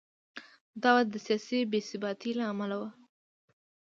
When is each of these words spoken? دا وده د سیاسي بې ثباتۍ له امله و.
دا 0.81 0.89
وده 0.95 1.09
د 1.13 1.15
سیاسي 1.25 1.59
بې 1.71 1.79
ثباتۍ 1.89 2.31
له 2.39 2.45
امله 2.51 2.75
و. 2.81 2.83